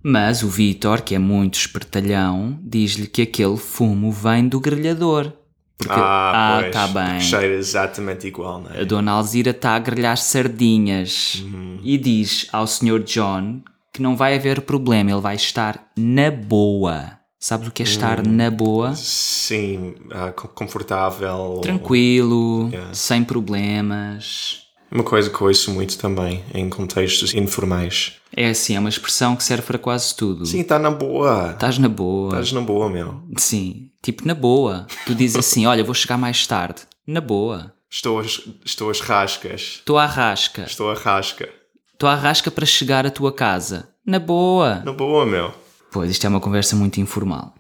[0.03, 5.33] Mas o Vitor, que é muito espertalhão, diz-lhe que aquele fumo vem do grelhador.
[5.81, 6.73] Porque, ah, ah, pois.
[6.75, 7.21] tá bem.
[7.21, 8.83] Cheira exatamente igual, não é?
[8.83, 11.43] A Dona Alzira está a grelhar sardinhas
[11.83, 13.03] e diz ao Sr.
[13.05, 13.61] John
[13.93, 17.12] que não vai haver problema, ele vai estar na boa.
[17.38, 18.95] Sabes o que é estar na boa?
[18.95, 21.59] Sim, ah, co- confortável.
[21.62, 22.93] Tranquilo, Yeah.
[22.95, 24.64] sem problemas.
[24.90, 28.16] Uma coisa que eu ouço muito também em contextos informais.
[28.37, 30.44] É assim, é uma expressão que serve para quase tudo.
[30.46, 31.53] Sim, está na boa.
[31.53, 32.29] Estás na boa.
[32.31, 33.22] Estás na boa, meu.
[33.37, 34.87] Sim, tipo na boa.
[35.07, 36.83] Tu dizes assim: olha, vou chegar mais tarde.
[37.07, 37.72] Na boa.
[37.90, 38.22] Estou
[38.64, 39.61] estou às rascas.
[39.61, 40.62] Estou à rasca.
[40.62, 41.48] Estou à rasca.
[41.92, 43.88] Estou à rasca para chegar à tua casa.
[44.07, 44.83] Na boa.
[44.85, 45.53] Na boa, meu.
[45.92, 47.55] Pois, isto é uma conversa muito informal.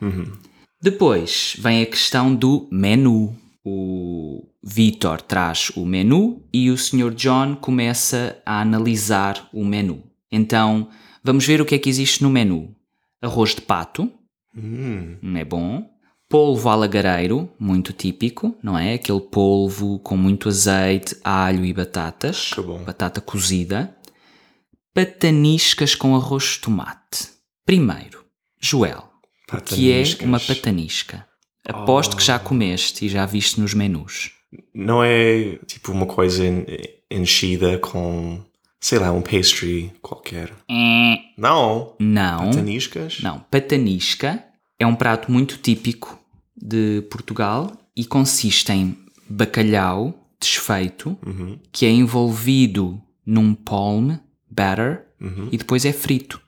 [0.80, 3.36] Depois vem a questão do menu.
[3.64, 7.14] O Vitor traz o menu e o Sr.
[7.14, 10.02] John começa a analisar o menu.
[10.32, 10.88] Então,
[11.22, 12.74] vamos ver o que é que existe no menu.
[13.22, 14.10] Arroz de pato,
[14.56, 15.88] Hum, é bom.
[16.28, 18.94] Polvo alagareiro, muito típico, não é?
[18.94, 22.52] Aquele polvo com muito azeite, alho e batatas.
[22.54, 22.82] Que bom.
[22.84, 23.96] Batata cozida.
[24.94, 27.28] Pataniscas com arroz de tomate.
[27.64, 28.24] Primeiro,
[28.60, 29.08] Joel,
[29.66, 31.26] que é uma patanisca?
[31.70, 34.32] Aposto que já comeste e já viste nos menus.
[34.74, 36.64] Não é tipo uma coisa en-
[37.10, 38.40] enchida com,
[38.80, 40.52] sei lá, um pastry qualquer.
[41.38, 41.94] Não.
[41.98, 42.50] Não.
[42.50, 43.20] Pataniscas?
[43.22, 44.42] Não, patanisca
[44.78, 46.18] é um prato muito típico
[46.56, 48.96] de Portugal e consiste em
[49.28, 51.16] bacalhau desfeito
[51.70, 54.16] que é envolvido num palm
[54.50, 55.04] batter
[55.52, 56.40] e depois é frito.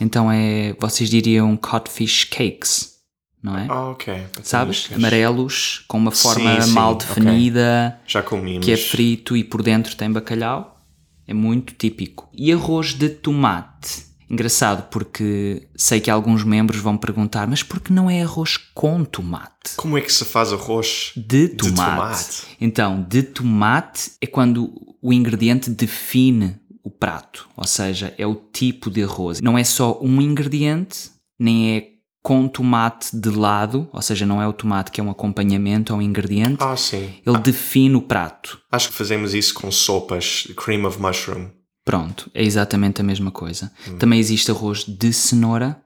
[0.00, 2.99] Então é, vocês diriam codfish cakes,
[3.42, 3.66] não é?
[3.68, 4.26] Ah, ok.
[4.42, 4.88] Sabes?
[4.94, 7.06] Amarelos, com uma forma sim, mal ok.
[7.08, 8.64] definida, Já comimos.
[8.64, 10.78] que é frito e por dentro tem bacalhau.
[11.26, 12.28] É muito típico.
[12.34, 14.06] E arroz de tomate.
[14.28, 19.04] Engraçado porque sei que alguns membros vão perguntar, mas por que não é arroz com
[19.04, 19.74] tomate?
[19.76, 21.74] Como é que se faz arroz De tomate.
[21.74, 22.42] tomate.
[22.60, 24.70] Então, de tomate é quando
[25.02, 29.40] o ingrediente define o prato, ou seja, é o tipo de arroz.
[29.40, 31.89] Não é só um ingrediente, nem é
[32.22, 35.96] com tomate de lado, ou seja, não é o tomate que é um acompanhamento, é
[35.96, 36.62] um ingrediente.
[36.62, 37.14] Ah, sim.
[37.26, 38.60] Ele define o prato.
[38.70, 41.50] Acho que fazemos isso com sopas, cream of mushroom.
[41.84, 43.72] Pronto, é exatamente a mesma coisa.
[43.98, 45.82] Também existe arroz de cenoura.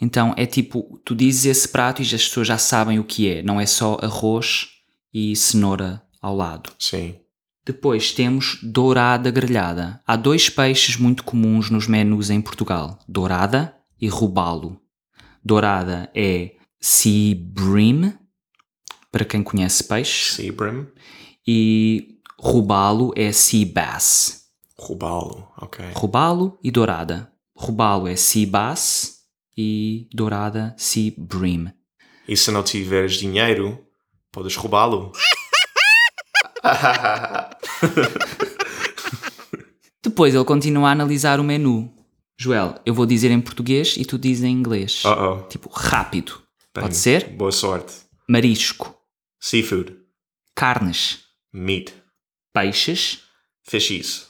[0.00, 3.42] Então é tipo, tu dizes esse prato e as pessoas já sabem o que é.
[3.42, 4.68] Não é só arroz
[5.12, 6.70] e cenoura ao lado.
[6.78, 7.16] Sim.
[7.66, 10.00] Depois temos dourada grelhada.
[10.06, 14.80] Há dois peixes muito comuns nos menus em Portugal: dourada e robalo.
[15.48, 18.12] Dourada é sea bream,
[19.10, 20.86] para quem conhece peixe, Seabrim.
[21.46, 24.42] e robalo é sea bass.
[24.78, 25.48] Robalo.
[25.56, 25.86] Ok.
[25.94, 27.32] Robalo e dourada.
[27.56, 29.20] Robalo é sea bass
[29.56, 31.72] e dourada sea bream.
[32.28, 33.82] E se não tiveres dinheiro,
[34.30, 35.12] podes roubá-lo.
[40.04, 41.90] Depois ele continua a analisar o menu.
[42.38, 45.02] Joel, eu vou dizer em português e tu dizes em inglês.
[45.04, 45.42] Uh-oh.
[45.48, 46.40] Tipo, rápido.
[46.74, 47.30] Bem, Pode ser?
[47.30, 47.92] Boa sorte.
[48.28, 48.94] Marisco,
[49.40, 49.96] Seafood.
[50.54, 51.20] carnes,
[51.52, 51.92] Meat.
[52.54, 53.22] peixes,
[53.66, 54.26] Fishies.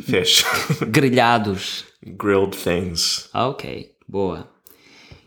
[0.00, 0.44] Fish.
[0.88, 1.84] grelhados.
[2.02, 3.28] Grilled things.
[3.34, 4.50] Ok, boa.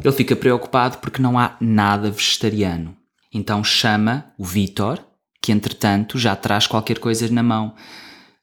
[0.04, 2.98] Ele fica preocupado porque não há nada vegetariano.
[3.32, 5.00] Então chama o Vitor,
[5.42, 7.76] que entretanto já traz qualquer coisa na mão.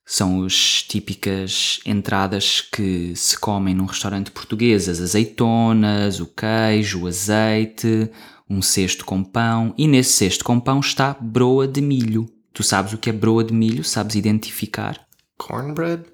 [0.06, 7.06] São as típicas entradas que se comem num restaurante português: as azeitonas, o queijo, o
[7.06, 8.10] azeite,
[8.48, 9.72] um cesto com pão.
[9.78, 12.28] E nesse cesto com pão está broa de milho.
[12.52, 13.84] Tu sabes o que é broa de milho?
[13.84, 15.00] Sabes identificar?
[15.38, 16.04] Cornbread?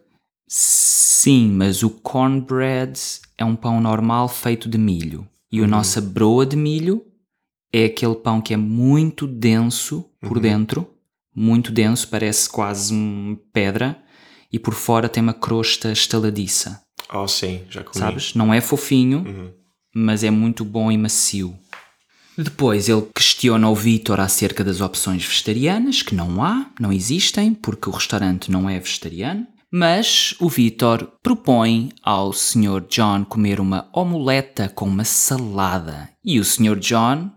[0.46, 3.01] Sim, mas o cornbread
[3.37, 5.27] é um pão normal feito de milho.
[5.51, 7.05] E a nossa broa de milho
[7.72, 10.88] é aquele pão que é muito denso por dentro,
[11.37, 14.03] muito denso, parece quase uma pedra,
[14.51, 16.81] e por fora tem uma crosta estaladiça.
[17.12, 17.62] Oh, sim.
[17.68, 17.99] Já comi.
[17.99, 18.35] Sabes?
[18.35, 19.53] Não é fofinho,
[19.94, 21.55] mas é muito bom e macio.
[22.38, 27.88] Depois ele questiona o Vitor acerca das opções vegetarianas, que não há, não existem, porque
[27.88, 29.46] o restaurante não é vegetariano.
[29.70, 32.87] Mas o Vitor propõe ao Sr.
[32.88, 36.09] John comer uma omeleta com uma salada.
[36.25, 36.79] E o Sr.
[36.79, 37.31] John,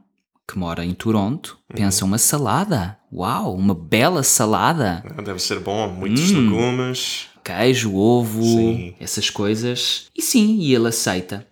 [0.47, 2.98] que mora em Toronto, pensa uma salada.
[3.11, 5.03] Uau, uma bela salada.
[5.17, 5.87] Ah, Deve ser bom.
[5.87, 7.27] Muitos legumes.
[7.43, 8.93] Queijo, ovo, Sim.
[8.99, 10.05] essas coisas.
[10.15, 11.47] E sim, e ele aceita.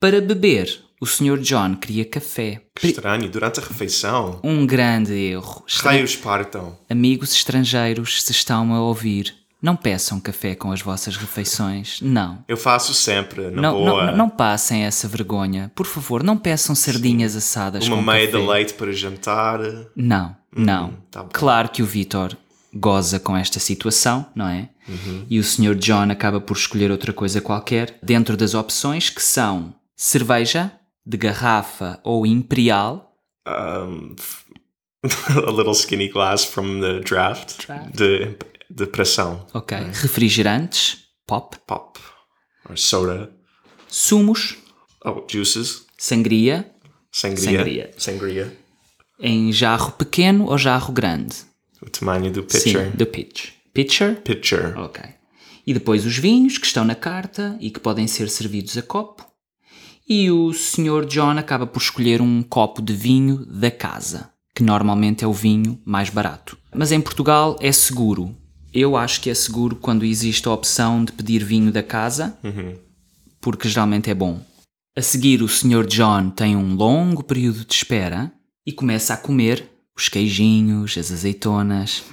[0.00, 1.38] Para beber, o Sr.
[1.38, 2.62] John queria café.
[2.74, 3.28] Que estranho.
[3.28, 4.40] Durante a refeição.
[4.42, 5.62] Um grande erro.
[5.82, 6.76] Raios partam.
[6.90, 12.00] Amigos estrangeiros, se estão a ouvir, não peçam café com as vossas refeições.
[12.02, 12.44] Não.
[12.48, 14.06] Eu faço sempre, na Não, boa.
[14.06, 15.70] não, não passem essa vergonha.
[15.74, 18.38] Por favor, não peçam sardinhas assadas Uma com meia café.
[18.42, 19.60] de leite para jantar.
[19.94, 20.92] Não, não.
[21.10, 21.28] tá bom.
[21.32, 22.36] claro que o Vitor
[22.74, 24.68] goza com esta situação, não é?
[24.88, 25.26] Uhum.
[25.30, 25.74] E o Sr.
[25.74, 30.70] John acaba por escolher outra coisa qualquer dentro das opções que são cerveja
[31.04, 33.02] de garrafa ou imperial,
[33.48, 34.16] Um,
[35.46, 37.66] a little skinny glass from the draft.
[37.94, 38.36] De,
[38.68, 39.46] de pressão.
[39.54, 41.98] ok, refrigerantes, pop, Pop.
[42.68, 43.30] Or soda.
[43.88, 44.56] sumos,
[45.04, 45.86] Oh, juices.
[45.96, 46.68] sangria,
[47.12, 47.44] Sangria.
[47.58, 47.90] Sangria.
[47.96, 48.58] Sangria.
[49.20, 51.36] Em jarro pequeno ou jarro grande.
[51.82, 52.90] O tamanho do pitcher.
[52.90, 53.50] Sim, do pitch.
[53.72, 54.20] Pitcher?
[54.22, 54.78] Pitcher.
[54.78, 55.02] Ok.
[55.66, 59.26] E depois os vinhos que estão na carta e que podem ser servidos a copo.
[60.08, 61.04] E o Sr.
[61.06, 65.80] John acaba por escolher um copo de vinho da casa, que normalmente é o vinho
[65.84, 66.56] mais barato.
[66.72, 68.34] Mas em Portugal é seguro.
[68.72, 72.38] Eu acho que é seguro quando existe a opção de pedir vinho da casa,
[73.40, 74.40] porque geralmente é bom.
[74.96, 75.86] A seguir, o Sr.
[75.86, 78.32] John tem um longo período de espera
[78.66, 82.04] e começa a comer os queijinhos, as azeitonas.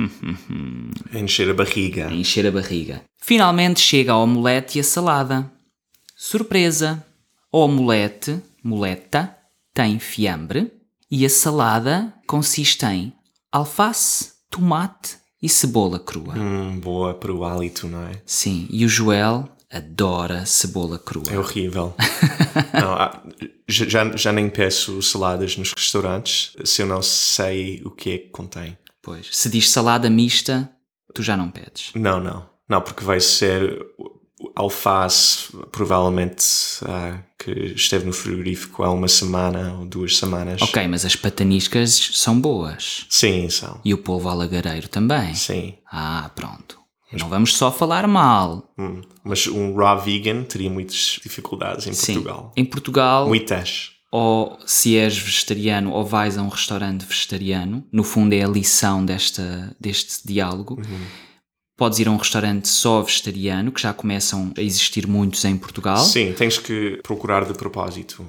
[1.13, 2.07] Encher a barriga.
[2.07, 3.01] a encher a barriga.
[3.17, 5.51] Finalmente chega a omelete e a salada.
[6.15, 7.05] Surpresa!
[7.51, 9.35] A omelete, moleta,
[9.73, 10.71] tem fiambre
[11.09, 13.13] e a salada consiste em
[13.51, 16.35] alface, tomate e cebola crua.
[16.35, 18.21] Hum, boa para o hálito, não é?
[18.25, 21.25] Sim, e o Joel adora cebola crua.
[21.31, 21.95] É horrível.
[22.73, 23.33] não,
[23.67, 28.29] já, já nem peço saladas nos restaurantes se eu não sei o que é que
[28.29, 28.77] contém.
[29.01, 29.27] Pois.
[29.31, 30.69] Se diz salada mista,
[31.13, 31.91] tu já não pedes.
[31.95, 32.49] Não, não.
[32.69, 33.85] Não, porque vai ser
[34.55, 36.45] alface, provavelmente,
[36.85, 40.61] ah, que esteve no frigorífico há uma semana ou duas semanas.
[40.61, 43.05] Ok, mas as pataniscas são boas.
[43.09, 43.79] Sim, são.
[43.83, 45.33] E o polvo alagareiro também.
[45.35, 45.75] Sim.
[45.91, 46.82] Ah, pronto.
[47.19, 48.71] Não vamos só falar mal.
[48.77, 49.01] Hum.
[49.23, 52.13] Mas um raw vegan teria muitas dificuldades em Sim.
[52.15, 52.51] Portugal.
[52.55, 53.91] Em Portugal, Muitas.
[54.11, 59.05] ou se és vegetariano ou vais a um restaurante vegetariano, no fundo é a lição
[59.05, 60.81] desta, deste diálogo.
[61.75, 65.97] Podes ir a um restaurante só vegetariano, que já começam a existir muitos em Portugal.
[65.97, 68.25] Sim, tens que procurar de propósito.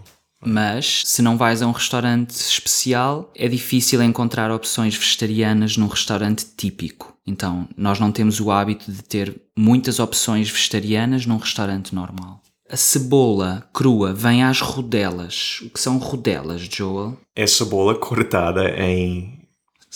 [0.46, 6.44] Mas se não vais a um restaurante especial, é difícil encontrar opções vegetarianas num restaurante
[6.56, 7.13] típico.
[7.26, 12.40] Então, nós não temos o hábito de ter muitas opções vegetarianas num restaurante normal.
[12.68, 15.60] A cebola crua vem às rodelas.
[15.62, 17.16] O que são rodelas, Joel?
[17.34, 19.44] É cebola cortada em,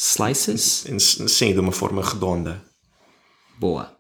[0.00, 0.86] Slices?
[1.00, 2.62] sim, de uma forma redonda.
[3.58, 3.92] Boa.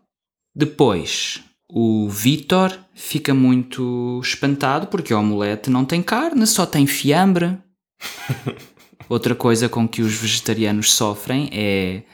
[0.54, 7.58] Depois, o Vitor fica muito espantado porque o omelete não tem carne, só tem fiambre.
[9.08, 12.04] Outra coisa com que os vegetarianos sofrem é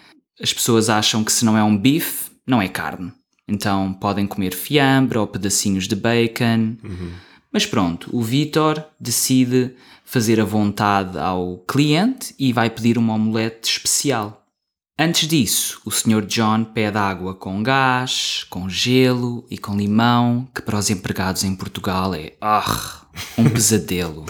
[0.41, 3.13] as pessoas acham que se não é um bife, não é carne.
[3.47, 6.77] Então podem comer fiambre ou pedacinhos de bacon.
[7.53, 9.75] Mas pronto, o Vitor decide
[10.05, 14.45] fazer a vontade ao cliente e vai pedir uma omelete especial.
[14.99, 16.25] Antes disso, o Sr.
[16.25, 21.55] John pede água com gás, com gelo e com limão, que para os empregados em
[21.57, 23.05] Portugal é ah,
[23.37, 24.25] um pesadelo.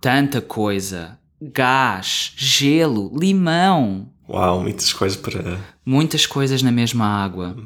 [0.00, 1.18] Tanta coisa.
[1.40, 4.10] Gás, gelo, limão.
[4.28, 5.58] Uau, muitas coisas para.
[5.84, 7.56] Muitas coisas na mesma água.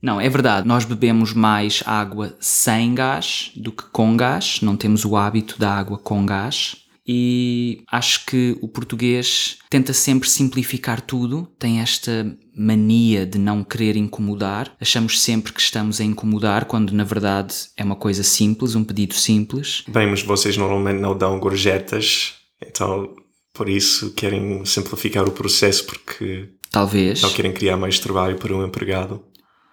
[0.00, 5.04] Não, é verdade, nós bebemos mais água sem gás do que com gás, não temos
[5.04, 6.76] o hábito da água com gás.
[7.06, 13.96] E acho que o português tenta sempre simplificar tudo, tem esta mania de não querer
[13.96, 14.74] incomodar.
[14.80, 19.14] Achamos sempre que estamos a incomodar, quando na verdade é uma coisa simples, um pedido
[19.14, 19.84] simples.
[19.88, 23.14] Bem, mas vocês normalmente não dão gorjetas, então
[23.54, 27.22] por isso querem simplificar o processo porque Talvez.
[27.22, 29.24] não querem criar mais trabalho para um empregado.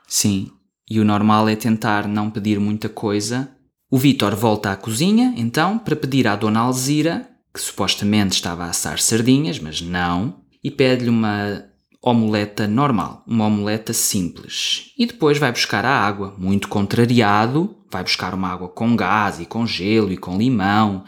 [0.07, 0.51] Sim,
[0.89, 3.49] e o normal é tentar não pedir muita coisa.
[3.89, 8.69] O Vítor volta à cozinha, então, para pedir à Dona Alzira, que supostamente estava a
[8.69, 11.65] assar sardinhas, mas não, e pede-lhe uma
[12.01, 14.91] omeleta normal, uma omeleta simples.
[14.97, 19.45] E depois vai buscar a água, muito contrariado, vai buscar uma água com gás e
[19.45, 21.03] com gelo e com limão,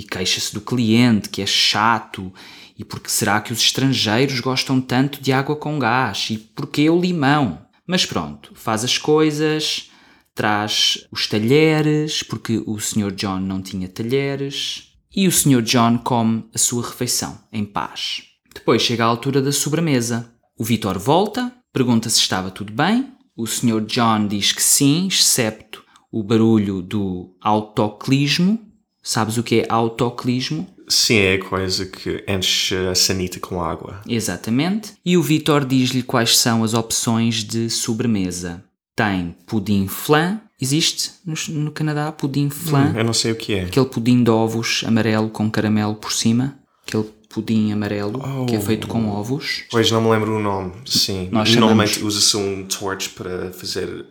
[0.00, 2.32] e queixa-se do cliente que é chato.
[2.78, 6.28] E porque será que os estrangeiros gostam tanto de água com gás?
[6.30, 7.66] E porquê o limão?
[7.86, 9.90] Mas pronto, faz as coisas,
[10.34, 13.12] traz os talheres, porque o Sr.
[13.12, 15.60] John não tinha talheres, e o Sr.
[15.60, 18.22] John come a sua refeição em paz.
[18.54, 20.32] Depois chega a altura da sobremesa.
[20.56, 23.12] O Vitor volta, pergunta se estava tudo bem.
[23.36, 23.84] O Sr.
[23.86, 28.69] John diz que sim, excepto o barulho do autoclismo.
[29.02, 30.66] Sabes o que é autoclismo?
[30.88, 34.00] Sim, é a coisa que enche a sanita com água.
[34.08, 34.92] Exatamente.
[35.04, 38.62] E o Vitor diz-lhe quais são as opções de sobremesa.
[38.96, 40.40] Tem pudim flan.
[40.60, 42.92] Existe no, no Canadá pudim flan?
[42.96, 43.62] Eu não sei o que é.
[43.64, 46.58] Aquele pudim de ovos amarelo com caramelo por cima.
[46.86, 49.62] Aquele pudim amarelo que é feito com ovos.
[49.70, 50.72] Pois não me lembro o nome.
[50.84, 51.26] Sim.
[51.30, 54.04] Chamamos- Normalmente usa-se um torch para fazer.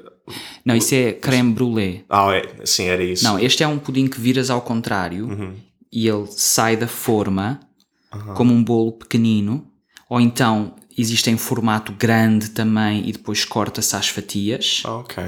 [0.65, 2.05] Não, isso é creme brulee.
[2.09, 2.65] Ah, é.
[2.65, 3.23] Sim, era isso.
[3.23, 5.55] Não, este é um pudim que viras ao contrário
[5.91, 7.59] e ele sai da forma
[8.35, 9.65] como um bolo pequenino.
[10.09, 14.83] Ou então existe em formato grande também e depois corta-se às fatias.
[14.85, 15.23] Ah, ok.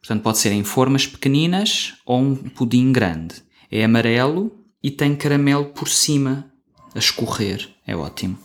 [0.00, 3.36] Portanto, pode ser em formas pequeninas ou um pudim grande.
[3.70, 4.52] É amarelo
[4.82, 6.48] e tem caramelo por cima
[6.94, 7.68] a escorrer.
[7.86, 8.38] É ótimo.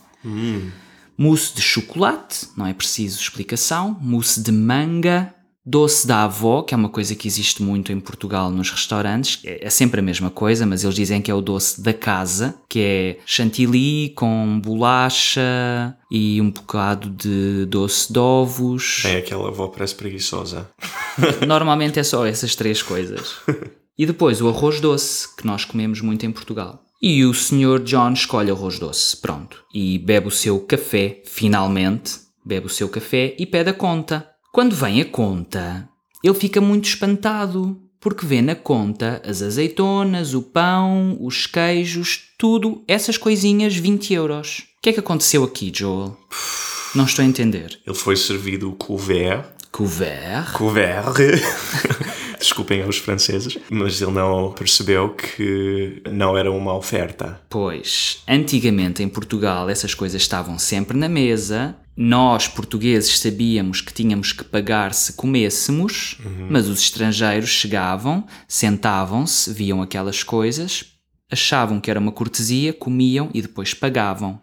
[1.17, 3.95] Mousse de chocolate, não é preciso explicação.
[4.01, 5.35] Mousse de manga.
[5.63, 9.39] Doce da avó, que é uma coisa que existe muito em Portugal nos restaurantes.
[9.45, 12.55] É é sempre a mesma coisa, mas eles dizem que é o doce da casa,
[12.67, 19.03] que é chantilly com bolacha e um bocado de doce de ovos.
[19.05, 20.67] É aquela avó parece preguiçosa.
[21.47, 23.35] Normalmente é só essas três coisas.
[23.97, 26.83] E depois o arroz doce, que nós comemos muito em Portugal.
[26.99, 27.79] E o Sr.
[27.83, 29.63] John escolhe arroz doce, pronto.
[29.73, 32.13] E bebe o seu café, finalmente.
[32.43, 34.30] Bebe o seu café e pede a conta.
[34.51, 35.87] Quando vem a conta,
[36.21, 42.83] ele fica muito espantado, porque vê na conta as azeitonas, o pão, os queijos, tudo,
[42.85, 44.63] essas coisinhas, 20 euros.
[44.77, 46.17] O que é que aconteceu aqui, Joel?
[46.93, 47.79] Não estou a entender.
[47.87, 49.45] Ele foi servido o couvert.
[49.71, 50.51] Couvert.
[50.51, 51.15] Couvert.
[52.37, 57.39] Desculpem aos franceses, mas ele não percebeu que não era uma oferta.
[57.49, 61.75] Pois, antigamente em Portugal essas coisas estavam sempre na mesa.
[61.95, 66.17] Nós, portugueses, sabíamos que tínhamos que pagar se comêssemos,
[66.49, 70.85] mas os estrangeiros chegavam, sentavam-se, viam aquelas coisas,
[71.29, 74.41] achavam que era uma cortesia, comiam e depois pagavam.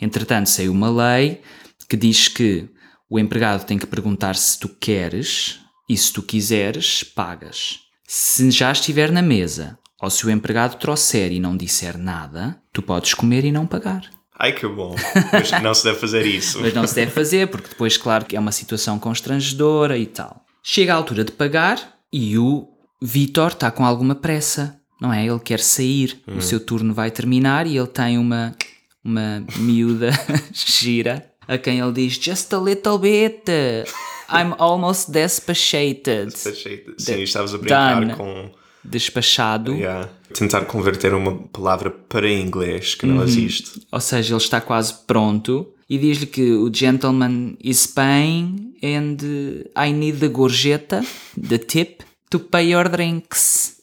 [0.00, 1.40] Entretanto, saiu uma lei
[1.88, 2.68] que diz que
[3.08, 7.80] o empregado tem que perguntar se tu queres e se tu quiseres, pagas.
[8.06, 12.82] Se já estiver na mesa ou se o empregado trouxer e não disser nada, tu
[12.82, 14.15] podes comer e não pagar.
[14.38, 14.94] Ai que bom,
[15.32, 16.60] mas não se deve fazer isso.
[16.60, 20.44] Mas não se deve fazer, porque depois, claro, que é uma situação constrangedora e tal.
[20.62, 22.68] Chega a altura de pagar e o
[23.00, 25.24] Vitor está com alguma pressa, não é?
[25.24, 28.54] Ele quer sair, o seu turno vai terminar e ele tem uma,
[29.02, 30.10] uma miúda
[30.52, 33.44] gira a quem ele diz Just a little bit,
[34.28, 36.32] I'm almost despachated.
[36.98, 38.14] Sim, estavas a brincar Done.
[38.14, 38.50] com.
[38.88, 39.72] Despachado.
[39.72, 40.08] Yeah.
[40.32, 43.80] Tentar converter uma palavra para inglês que não existe.
[43.90, 49.16] Ou seja, ele está quase pronto e diz-lhe que o gentleman is paying and
[49.76, 51.04] I need the gorjeta,
[51.40, 53.80] the tip, to pay your drinks.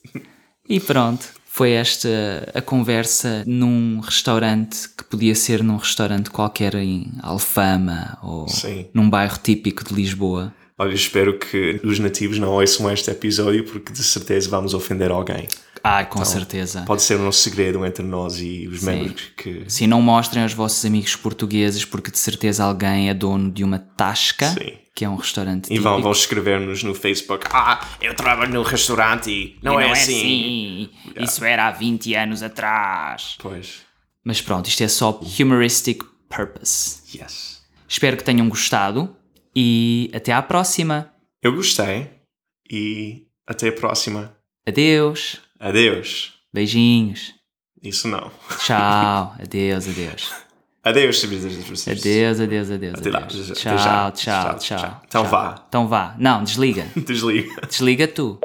[0.67, 1.25] E pronto.
[1.45, 2.09] Foi esta
[2.55, 8.87] a conversa num restaurante que podia ser num restaurante qualquer em Alfama ou Sim.
[8.91, 10.51] num bairro típico de Lisboa.
[10.77, 15.47] Olha, espero que os nativos não ouçam este episódio porque de certeza vamos ofender alguém.
[15.83, 16.83] Ah, com certeza.
[16.87, 19.65] Pode ser um segredo entre nós e os membros que.
[19.67, 23.77] Sim, não mostrem aos vossos amigos portugueses porque de certeza alguém é dono de uma
[23.79, 24.77] tasca, Sim.
[24.95, 29.29] que é um restaurante E vão, vão escrever-nos no Facebook: Ah, eu trabalho no restaurante
[29.29, 30.89] e não, E é, assim.
[31.19, 33.35] Isso era há 20 anos atrás.
[33.39, 33.81] Pois.
[34.23, 37.01] Mas pronto, isto é só humoristic purpose.
[37.13, 37.61] Yes.
[37.89, 39.13] Espero que tenham gostado
[39.55, 41.11] e até à próxima.
[41.41, 42.09] Eu gostei
[42.71, 44.35] e até a próxima.
[44.67, 45.41] Adeus.
[45.59, 46.33] Adeus.
[46.53, 47.33] Beijinhos.
[47.81, 48.31] Isso não.
[48.65, 49.35] Tchau.
[49.41, 50.31] adeus, adeus.
[50.85, 52.93] Adeus, Adeus, adeus, adeus.
[52.99, 53.19] Até lá.
[53.19, 53.51] adeus.
[53.51, 54.11] Até Tchau, já.
[54.11, 54.77] tchau, Tchau, tchau.
[54.79, 55.01] tchau.
[55.07, 55.65] Então vá.
[55.67, 56.15] Então vá.
[56.19, 56.85] Não, desliga.
[56.95, 57.61] Desliga.
[57.67, 58.39] Desliga tu.